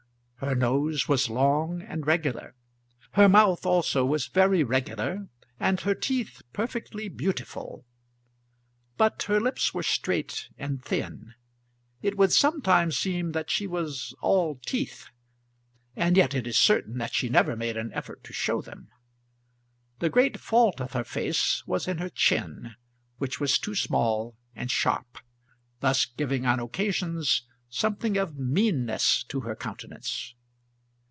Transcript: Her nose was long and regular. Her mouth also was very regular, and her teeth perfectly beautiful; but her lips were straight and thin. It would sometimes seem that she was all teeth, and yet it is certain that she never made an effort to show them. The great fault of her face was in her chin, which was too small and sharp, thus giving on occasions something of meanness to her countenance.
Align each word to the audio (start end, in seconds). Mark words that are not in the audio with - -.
Her 0.43 0.55
nose 0.55 1.07
was 1.07 1.29
long 1.29 1.83
and 1.83 2.07
regular. 2.07 2.55
Her 3.11 3.29
mouth 3.29 3.63
also 3.63 4.03
was 4.03 4.25
very 4.25 4.63
regular, 4.63 5.27
and 5.59 5.79
her 5.81 5.93
teeth 5.93 6.41
perfectly 6.51 7.09
beautiful; 7.09 7.85
but 8.97 9.21
her 9.21 9.39
lips 9.39 9.71
were 9.71 9.83
straight 9.83 10.49
and 10.57 10.83
thin. 10.83 11.35
It 12.01 12.17
would 12.17 12.33
sometimes 12.33 12.97
seem 12.97 13.33
that 13.33 13.51
she 13.51 13.67
was 13.67 14.15
all 14.19 14.59
teeth, 14.65 15.09
and 15.95 16.17
yet 16.17 16.33
it 16.33 16.47
is 16.47 16.57
certain 16.57 16.97
that 16.97 17.13
she 17.13 17.29
never 17.29 17.55
made 17.55 17.77
an 17.77 17.93
effort 17.93 18.23
to 18.23 18.33
show 18.33 18.63
them. 18.63 18.89
The 19.99 20.09
great 20.09 20.39
fault 20.39 20.81
of 20.81 20.93
her 20.93 21.03
face 21.03 21.61
was 21.67 21.87
in 21.87 21.99
her 21.99 22.09
chin, 22.09 22.73
which 23.19 23.39
was 23.39 23.59
too 23.59 23.75
small 23.75 24.35
and 24.55 24.71
sharp, 24.71 25.19
thus 25.81 26.05
giving 26.07 26.47
on 26.47 26.59
occasions 26.59 27.43
something 27.73 28.17
of 28.17 28.35
meanness 28.37 29.23
to 29.23 29.39
her 29.41 29.55
countenance. 29.55 30.35